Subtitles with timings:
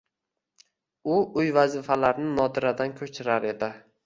[1.15, 3.73] U uy vazifalarini Nodirdan ko‘chirar edi.